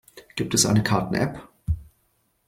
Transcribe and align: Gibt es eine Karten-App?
Gibt 0.35 0.55
es 0.55 0.65
eine 0.65 0.81
Karten-App? 0.81 1.47